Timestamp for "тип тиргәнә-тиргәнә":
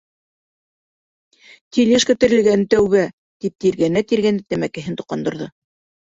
3.45-4.41